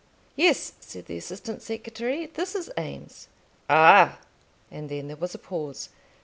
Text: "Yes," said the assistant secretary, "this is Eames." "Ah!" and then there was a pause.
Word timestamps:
"Yes," 0.35 0.73
said 0.79 1.05
the 1.05 1.17
assistant 1.17 1.61
secretary, 1.61 2.25
"this 2.25 2.55
is 2.55 2.71
Eames." 2.75 3.27
"Ah!" 3.69 4.17
and 4.71 4.89
then 4.89 5.09
there 5.09 5.15
was 5.15 5.35
a 5.35 5.37
pause. 5.37 5.89